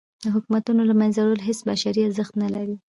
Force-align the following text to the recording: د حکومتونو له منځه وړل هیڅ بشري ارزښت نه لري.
د 0.23 0.25
حکومتونو 0.35 0.81
له 0.89 0.95
منځه 1.01 1.19
وړل 1.21 1.41
هیڅ 1.49 1.59
بشري 1.69 2.01
ارزښت 2.03 2.33
نه 2.43 2.47
لري. 2.55 2.75